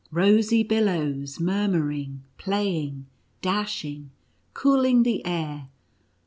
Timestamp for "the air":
5.03-5.69